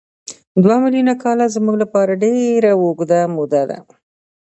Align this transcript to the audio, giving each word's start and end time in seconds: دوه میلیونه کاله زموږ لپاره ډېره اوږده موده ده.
دوه 0.63 0.75
میلیونه 0.83 1.13
کاله 1.23 1.45
زموږ 1.55 1.75
لپاره 1.83 2.19
ډېره 2.23 2.71
اوږده 2.81 3.19
موده 3.35 3.63
ده. 3.69 3.77